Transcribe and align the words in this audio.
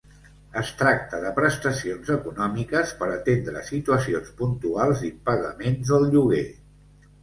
Es 0.61 0.69
tracta 0.79 1.19
de 1.25 1.33
prestacions 1.39 2.09
econòmiques 2.15 2.95
per 3.03 3.11
atendre 3.19 3.65
situacions 3.71 4.35
puntuals 4.43 5.07
d'impagaments 5.09 5.97
del 5.97 6.13
lloguer. 6.19 6.47